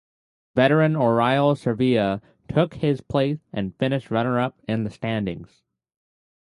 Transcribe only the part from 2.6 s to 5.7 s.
his place and finished runner-up in the standings.